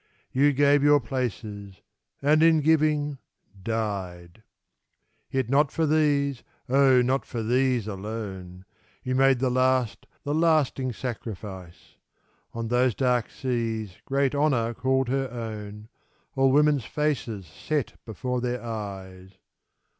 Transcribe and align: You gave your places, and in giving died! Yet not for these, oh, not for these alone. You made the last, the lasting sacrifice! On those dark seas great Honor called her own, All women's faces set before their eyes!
You 0.31 0.51
gave 0.51 0.81
your 0.81 0.99
places, 0.99 1.83
and 2.23 2.41
in 2.41 2.61
giving 2.61 3.19
died! 3.61 4.41
Yet 5.29 5.47
not 5.47 5.71
for 5.71 5.85
these, 5.85 6.41
oh, 6.67 7.03
not 7.03 7.23
for 7.23 7.43
these 7.43 7.87
alone. 7.87 8.65
You 9.03 9.13
made 9.13 9.37
the 9.37 9.51
last, 9.51 10.07
the 10.23 10.33
lasting 10.33 10.93
sacrifice! 10.93 11.97
On 12.53 12.69
those 12.69 12.95
dark 12.95 13.29
seas 13.29 13.95
great 14.05 14.33
Honor 14.33 14.73
called 14.73 15.07
her 15.09 15.29
own, 15.29 15.87
All 16.35 16.51
women's 16.51 16.85
faces 16.85 17.45
set 17.45 17.93
before 18.03 18.41
their 18.41 18.63
eyes! 18.63 19.33